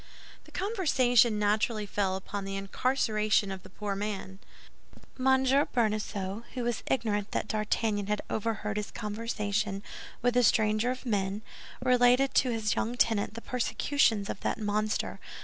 The 0.45 0.51
conversation 0.51 1.37
naturally 1.37 1.85
fell 1.85 2.15
upon 2.15 2.43
the 2.43 2.55
incarceration 2.55 3.51
of 3.51 3.61
the 3.61 3.69
poor 3.69 3.95
man. 3.95 4.39
M. 5.23 5.45
Bonacieux, 5.79 6.43
who 6.55 6.63
was 6.63 6.81
ignorant 6.87 7.29
that 7.33 7.47
D'Artagnan 7.47 8.07
had 8.07 8.23
overheard 8.27 8.77
his 8.77 8.89
conversation 8.89 9.83
with 10.23 10.33
the 10.33 10.41
stranger 10.41 10.89
of 10.89 11.05
Meung, 11.05 11.43
related 11.83 12.33
to 12.33 12.49
his 12.49 12.73
young 12.73 12.97
tenant 12.97 13.35
the 13.35 13.41
persecutions 13.41 14.27
of 14.27 14.39
that 14.39 14.57
monster, 14.57 15.19
M. 15.21 15.27